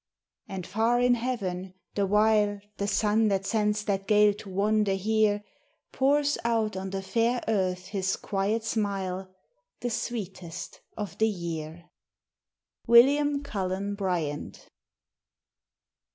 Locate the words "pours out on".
5.91-6.89